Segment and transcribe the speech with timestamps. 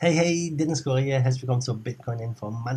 [0.00, 2.32] Hey, hey, Dennis Correa, herzlich willkommen zur Bitcoin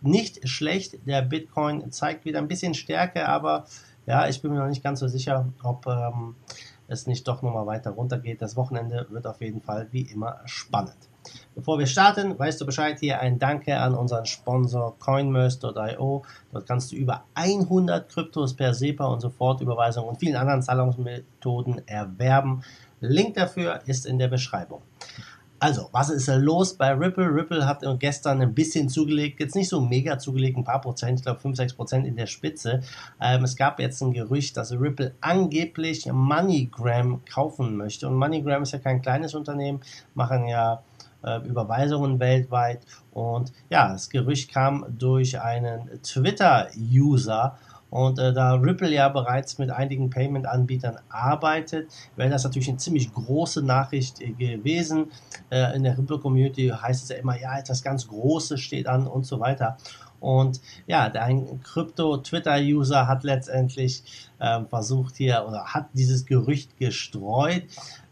[0.00, 3.64] Nicht schlecht, der Bitcoin zeigt wieder ein bisschen Stärke, aber
[4.06, 6.34] ja, ich bin mir noch nicht ganz so sicher, ob ähm,
[6.88, 8.42] es nicht doch nochmal weiter runtergeht.
[8.42, 11.07] Das Wochenende wird auf jeden Fall wie immer spannend.
[11.54, 16.22] Bevor wir starten, weißt du Bescheid, hier ein Danke an unseren Sponsor CoinMerse.io.
[16.52, 22.62] Dort kannst du über 100 Kryptos per SEPA und Sofortüberweisung und vielen anderen Zahlungsmethoden erwerben.
[23.00, 24.82] Link dafür ist in der Beschreibung.
[25.60, 27.34] Also, was ist los bei Ripple?
[27.34, 31.24] Ripple hat gestern ein bisschen zugelegt, jetzt nicht so mega zugelegt, ein paar Prozent, ich
[31.24, 32.82] glaube 5, 6 Prozent in der Spitze.
[33.20, 38.06] Ähm, es gab jetzt ein Gerücht, dass Ripple angeblich MoneyGram kaufen möchte.
[38.06, 39.80] Und MoneyGram ist ja kein kleines Unternehmen,
[40.14, 40.84] machen ja
[41.22, 42.80] äh, Überweisungen weltweit.
[43.12, 47.58] Und ja, das Gerücht kam durch einen Twitter-User.
[47.90, 53.12] Und äh, da Ripple ja bereits mit einigen Payment-Anbietern arbeitet, wäre das natürlich eine ziemlich
[53.12, 55.10] große Nachricht äh, gewesen.
[55.50, 59.24] Äh, in der Ripple-Community heißt es ja immer, ja, etwas ganz Großes steht an und
[59.24, 59.78] so weiter.
[60.20, 64.02] Und ja, ein Krypto-Twitter-User hat letztendlich
[64.38, 67.64] äh, versucht hier oder hat dieses Gerücht gestreut.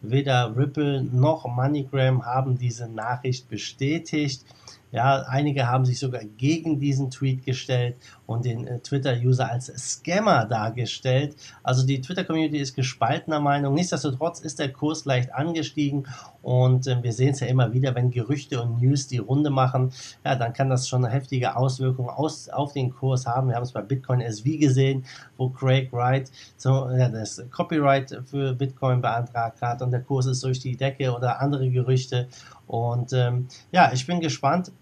[0.03, 4.45] Weder Ripple noch MoneyGram haben diese Nachricht bestätigt.
[4.93, 10.47] Ja, einige haben sich sogar gegen diesen Tweet gestellt und den äh, Twitter-User als Scammer
[10.47, 11.37] dargestellt.
[11.63, 13.75] Also die Twitter-Community ist gespaltener Meinung.
[13.75, 16.07] Nichtsdestotrotz ist der Kurs leicht angestiegen
[16.43, 19.93] und äh, wir sehen es ja immer wieder, wenn Gerüchte und News die Runde machen,
[20.25, 23.49] ja, dann kann das schon eine heftige Auswirkung aus, auf den Kurs haben.
[23.49, 25.05] Wir haben es bei Bitcoin SV gesehen,
[25.37, 30.45] wo Craig Wright so, ja, das Copyright für Bitcoin beantragt hat und der Kurs ist
[30.45, 32.29] durch die Decke oder andere Gerüchte.
[32.67, 34.73] Und ähm, ja, ich bin gespannt,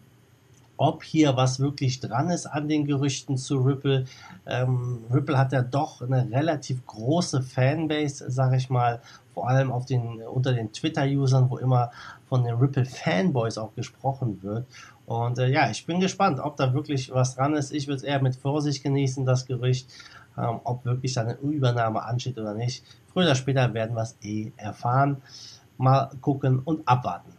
[0.77, 4.06] ob hier was wirklich dran ist an den Gerüchten zu Ripple.
[4.47, 9.00] Ähm, Ripple hat ja doch eine relativ große Fanbase, sage ich mal,
[9.34, 11.91] vor allem auf den, unter den Twitter-Usern, wo immer
[12.28, 14.67] von den Ripple-Fanboys auch gesprochen wird.
[15.06, 17.73] Und äh, ja, ich bin gespannt, ob da wirklich was dran ist.
[17.73, 19.89] Ich würde es eher mit Vorsicht genießen, das Gerücht,
[20.39, 22.84] ähm, ob wirklich da eine Übernahme ansteht oder nicht.
[23.12, 25.19] Früher oder später werden wir es eh erfahren.
[25.77, 27.34] Mal gucken und abwarten.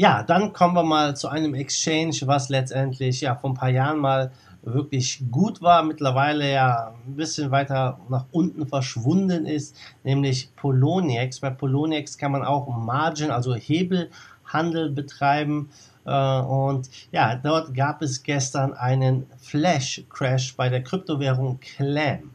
[0.00, 3.98] Ja, dann kommen wir mal zu einem Exchange, was letztendlich ja vor ein paar Jahren
[3.98, 11.40] mal wirklich gut war, mittlerweile ja ein bisschen weiter nach unten verschwunden ist, nämlich Poloniex.
[11.40, 15.68] Bei Poloniex kann man auch Margin, also Hebelhandel betreiben.
[16.06, 22.30] Äh, und ja, dort gab es gestern einen Flash-Crash bei der Kryptowährung Clam.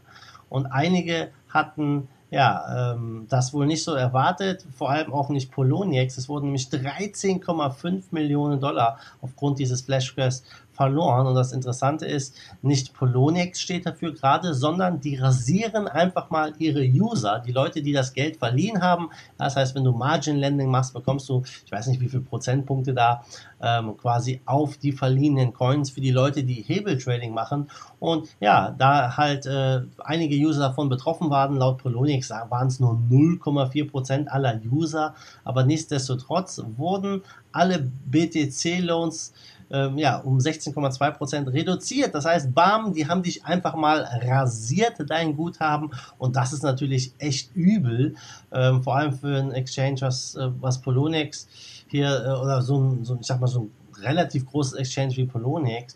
[0.50, 6.18] Und einige hatten ja, ähm, das wohl nicht so erwartet, vor allem auch nicht Poloniex.
[6.18, 10.44] Es wurden nämlich 13,5 Millionen Dollar aufgrund dieses Flashcrashs
[10.76, 11.28] verloren.
[11.28, 16.84] Und das Interessante ist, nicht Poloniex steht dafür gerade, sondern die rasieren einfach mal ihre
[16.84, 19.10] User, die Leute, die das Geld verliehen haben.
[19.38, 22.94] Das heißt, wenn du Margin Lending machst, bekommst du, ich weiß nicht, wie viele Prozentpunkte
[22.94, 23.24] da
[23.62, 27.70] ähm, quasi auf die verliehenen Coins für die Leute, die Hebeltrading machen.
[28.00, 32.94] Und ja, da halt äh, einige User davon betroffen waren, laut Poloniex waren es nur
[33.10, 39.34] 0,4 Prozent aller User, aber nichtsdestotrotz wurden alle BTC-Loans
[39.72, 42.14] ähm, ja, um 16,2% reduziert.
[42.14, 45.92] Das heißt, bam, die haben dich einfach mal rasiert, dein Guthaben.
[46.18, 48.16] Und das ist natürlich echt übel,
[48.52, 51.48] ähm, vor allem für ein Exchange, was, äh, was Poloniex
[51.88, 53.72] hier, äh, oder so ein, so, ich sag mal, so ein
[54.02, 55.96] relativ großes Exchange wie Poloniex.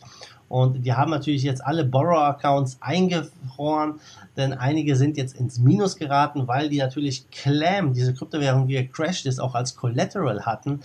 [0.50, 4.00] Und die haben natürlich jetzt alle Borrow-Accounts eingefroren,
[4.36, 9.28] denn einige sind jetzt ins Minus geraten, weil die natürlich Clam, diese Kryptowährung, die gecrashed
[9.28, 10.82] ist, auch als Collateral hatten.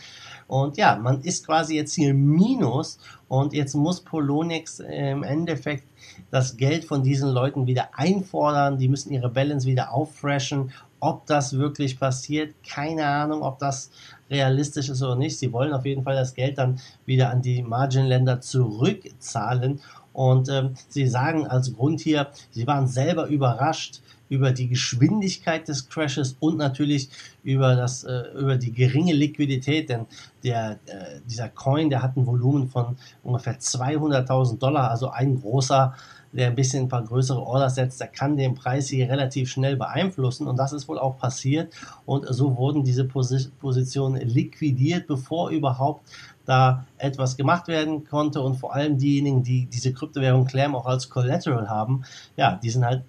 [0.46, 5.84] Und ja, man ist quasi jetzt hier Minus und jetzt muss Poloniex im Endeffekt
[6.30, 8.76] das Geld von diesen Leuten wieder einfordern.
[8.76, 10.72] Die müssen ihre Balance wieder auffreshen.
[11.00, 13.90] Ob das wirklich passiert, keine Ahnung, ob das
[14.30, 15.38] realistisch ist oder nicht.
[15.38, 19.80] Sie wollen auf jeden Fall das Geld dann wieder an die Margin-Länder zurückzahlen.
[20.12, 25.88] Und ähm, sie sagen als Grund hier, sie waren selber überrascht über die Geschwindigkeit des
[25.88, 27.08] Crashes und natürlich
[27.42, 30.06] über, das, äh, über die geringe Liquidität, denn
[30.42, 35.94] der, äh, dieser Coin, der hat ein Volumen von ungefähr 200.000 Dollar, also ein großer
[36.34, 39.76] der ein bisschen ein paar größere Orders setzt, der kann den Preis hier relativ schnell
[39.76, 40.46] beeinflussen.
[40.46, 41.72] Und das ist wohl auch passiert.
[42.06, 46.02] Und so wurden diese Positionen liquidiert, bevor überhaupt
[46.44, 48.42] da etwas gemacht werden konnte.
[48.42, 52.04] Und vor allem diejenigen, die diese Kryptowährung Clam auch als Collateral haben,
[52.36, 53.04] ja, die sind halt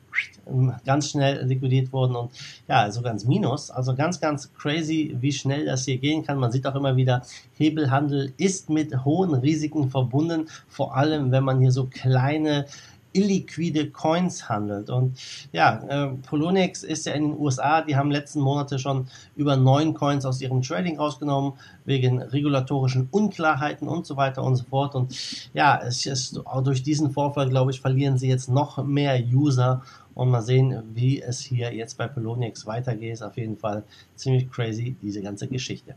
[0.86, 2.16] ganz schnell liquidiert worden.
[2.16, 2.31] Und
[2.68, 3.72] ja, sogar ins Minus.
[3.72, 6.38] Also ganz, ganz crazy, wie schnell das hier gehen kann.
[6.38, 7.24] Man sieht auch immer wieder,
[7.57, 12.66] Hebelhandel ist mit hohen Risiken verbunden, vor allem wenn man hier so kleine
[13.15, 14.89] illiquide Coins handelt.
[14.89, 15.17] Und
[15.51, 19.94] ja, äh, Poloniex ist ja in den USA, die haben letzten Monate schon über neun
[19.94, 21.53] Coins aus ihrem Trading rausgenommen,
[21.85, 24.95] wegen regulatorischen Unklarheiten und so weiter und so fort.
[24.95, 25.15] Und
[25.53, 29.81] ja, es ist durch diesen Vorfall, glaube ich, verlieren sie jetzt noch mehr User.
[30.13, 33.12] Und mal sehen, wie es hier jetzt bei Poloniex weitergeht.
[33.12, 33.83] Ist auf jeden Fall
[34.15, 35.94] ziemlich crazy, diese ganze Geschichte.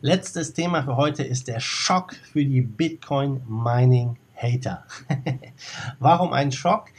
[0.00, 4.84] Letztes Thema für heute ist der Schock für die Bitcoin Mining Hater.
[5.98, 6.90] Warum ein Schock?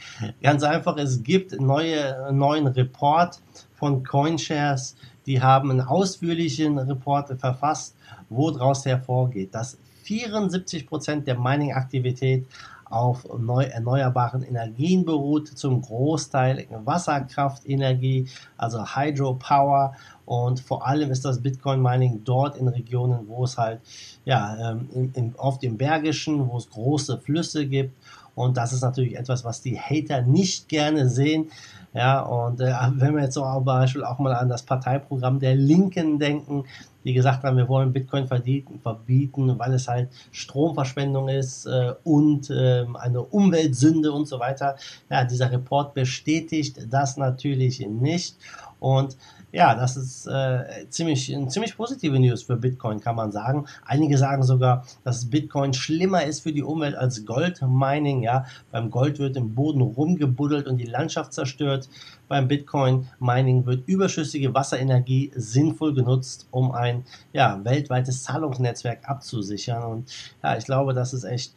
[0.42, 3.40] Ganz einfach, es gibt neue, neuen Report
[3.74, 4.96] von CoinShares,
[5.26, 7.96] die haben einen ausführlichen Report verfasst,
[8.28, 12.46] wo daraus hervorgeht, dass 74% der Mining-Aktivität
[12.88, 19.94] auf neu erneuerbaren Energien beruht, zum Großteil Wasserkraftenergie, also Hydropower
[20.26, 23.80] und vor allem ist das Bitcoin Mining dort in Regionen, wo es halt
[24.24, 27.94] ja ähm, in, auf dem Bergischen, wo es große Flüsse gibt
[28.36, 31.50] und das ist natürlich etwas, was die Hater nicht gerne sehen.
[31.94, 35.54] Ja, und äh, wenn wir jetzt so zum Beispiel auch mal an das Parteiprogramm der
[35.54, 36.64] Linken denken,
[37.04, 42.50] die gesagt haben, wir wollen Bitcoin verbieten, verbieten weil es halt Stromverschwendung ist äh, und
[42.50, 44.76] äh, eine Umweltsünde und so weiter.
[45.08, 48.36] Ja, dieser Report bestätigt das natürlich nicht.
[48.78, 49.16] Und
[49.52, 53.66] ja, das ist äh, ziemlich, ziemlich positive News für Bitcoin, kann man sagen.
[53.84, 58.22] Einige sagen sogar, dass Bitcoin schlimmer ist für die Umwelt als Goldmining.
[58.22, 61.88] Ja, beim Gold wird im Boden rumgebuddelt und die Landschaft zerstört.
[62.28, 69.84] Beim Bitcoin Mining wird überschüssige Wasserenergie sinnvoll genutzt, um ein ja, weltweites Zahlungsnetzwerk abzusichern.
[69.84, 70.10] Und
[70.42, 71.54] ja, ich glaube, das ist echt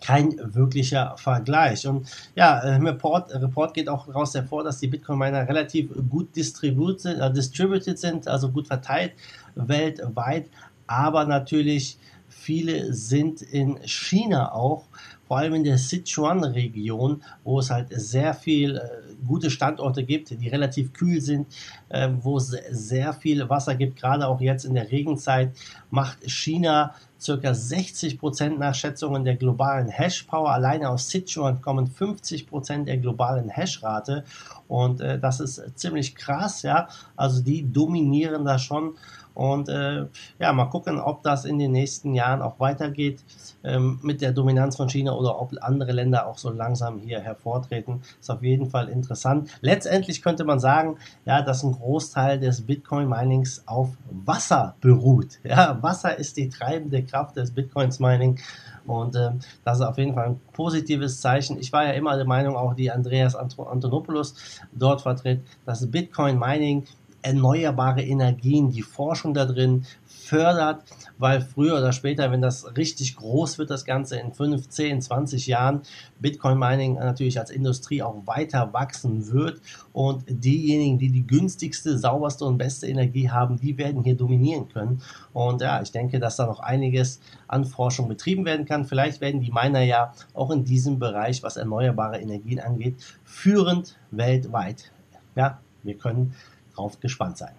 [0.00, 1.86] kein wirklicher Vergleich.
[1.86, 7.18] Und ja, im Report, Report geht auch daraus hervor, dass die Bitcoin-Miner relativ gut distributed,
[7.18, 9.12] äh, distributed sind, also gut verteilt
[9.56, 10.50] weltweit,
[10.86, 11.98] aber natürlich
[12.28, 14.84] viele sind in China auch,
[15.26, 18.80] vor allem in der Sichuan-Region, wo es halt sehr viel äh,
[19.26, 21.46] gute Standorte gibt, die relativ kühl sind,
[21.88, 25.52] äh, wo es sehr viel Wasser gibt, gerade auch jetzt in der Regenzeit,
[25.90, 30.50] macht China circa 60 Prozent nach Schätzungen der globalen Hash-Power.
[30.50, 34.24] Alleine aus Sichuan kommen 50 Prozent der globalen Hash-Rate
[34.68, 36.88] und äh, das ist ziemlich krass, ja.
[37.16, 38.94] Also die dominieren da schon
[39.36, 40.06] und äh,
[40.38, 43.22] ja, mal gucken, ob das in den nächsten Jahren auch weitergeht
[43.64, 48.00] ähm, mit der Dominanz von China oder ob andere Länder auch so langsam hier hervortreten.
[48.18, 49.50] Ist auf jeden Fall interessant.
[49.60, 50.96] Letztendlich könnte man sagen,
[51.26, 55.38] ja, dass ein Großteil des Bitcoin-Minings auf Wasser beruht.
[55.44, 58.38] Ja, Wasser ist die treibende Kraft des Bitcoins-Mining.
[58.86, 59.32] Und äh,
[59.64, 61.58] das ist auf jeden Fall ein positives Zeichen.
[61.58, 66.86] Ich war ja immer der Meinung, auch die Andreas Antonopoulos dort vertritt, dass Bitcoin Mining
[67.26, 70.84] erneuerbare Energien, die Forschung da drin fördert,
[71.18, 75.46] weil früher oder später, wenn das richtig groß wird, das Ganze in 5, 10, 20
[75.48, 75.82] Jahren,
[76.20, 79.60] Bitcoin Mining natürlich als Industrie auch weiter wachsen wird
[79.92, 85.02] und diejenigen, die die günstigste, sauberste und beste Energie haben, die werden hier dominieren können.
[85.32, 88.84] Und ja, ich denke, dass da noch einiges an Forschung betrieben werden kann.
[88.84, 94.92] Vielleicht werden die Miner ja auch in diesem Bereich, was erneuerbare Energien angeht, führend weltweit.
[95.34, 96.34] Ja, wir können
[96.76, 97.54] drauf gespannt sein.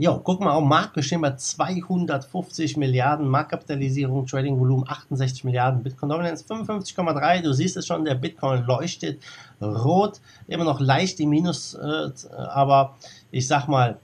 [0.00, 6.08] Jo, guck mal, auf Markt, wir stehen bei 250 Milliarden, Marktkapitalisierung, Trading-Volumen 68 Milliarden, Bitcoin
[6.08, 7.42] Dominance 55,3.
[7.42, 9.20] Du siehst es schon, der Bitcoin leuchtet
[9.60, 12.96] rot, immer noch leicht im Minus, äh, aber
[13.32, 13.98] ich sag mal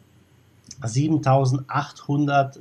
[0.83, 2.59] 7800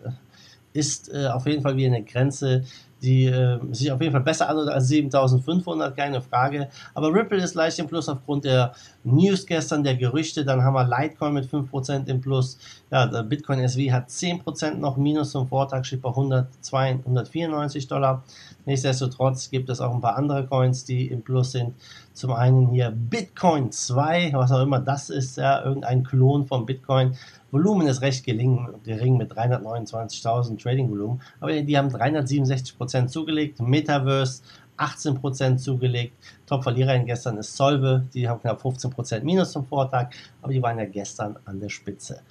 [0.73, 2.65] ist äh, auf jeden Fall wie eine Grenze,
[3.03, 6.69] die äh, sich auf jeden Fall besser anhört als 7500, keine Frage.
[6.93, 10.45] Aber Ripple ist leicht im Plus aufgrund der News gestern, der Gerüchte.
[10.45, 12.57] Dann haben wir Litecoin mit 5% im Plus.
[12.91, 18.23] Ja, der Bitcoin SV hat 10% noch Minus zum Vortag, steht bei 194 Dollar.
[18.65, 21.73] Nichtsdestotrotz gibt es auch ein paar andere Coins, die im Plus sind.
[22.13, 27.17] Zum einen hier Bitcoin 2, was auch immer das ist, ja, irgendein Klon von Bitcoin.
[27.53, 33.59] Volumen ist recht gering, gering mit 329.000 Trading-Volumen, aber die haben 367% zugelegt.
[33.59, 34.43] Metaverse
[34.77, 36.15] 18% zugelegt.
[36.45, 40.09] Top-Verliererin gestern ist Solve, die haben knapp 15% Minus zum Vortag,
[40.41, 42.21] aber die waren ja gestern an der Spitze.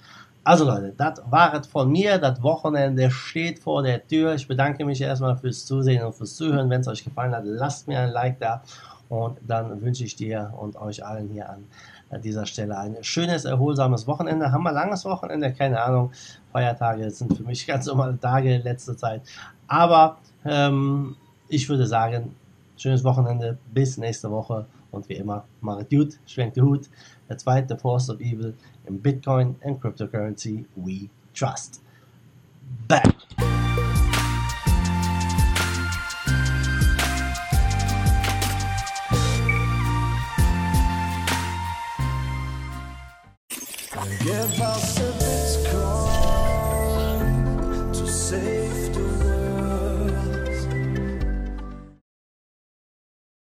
[0.45, 2.17] Also Leute, das war es von mir.
[2.17, 4.35] Das Wochenende steht vor der Tür.
[4.35, 6.69] Ich bedanke mich erstmal fürs Zusehen und fürs Zuhören.
[6.69, 8.61] Wenn es euch gefallen hat, lasst mir ein Like da.
[9.07, 11.63] Und dann wünsche ich dir und euch allen hier an
[12.21, 14.51] dieser Stelle ein schönes, erholsames Wochenende.
[14.51, 15.53] Haben wir langes Wochenende?
[15.53, 16.11] Keine Ahnung.
[16.51, 19.21] Feiertage sind für mich ganz normale Tage in letzter Zeit.
[19.67, 21.15] Aber ähm,
[21.49, 22.35] ich würde sagen,
[22.77, 23.57] schönes Wochenende.
[23.73, 24.65] Bis nächste Woche.
[24.91, 26.89] Und wie immer, macht gut, schwenkt den Hut.
[27.27, 28.53] Der zweite Force of Evil
[28.85, 31.81] in Bitcoin and cryptocurrency we trust.
[32.87, 33.13] Back.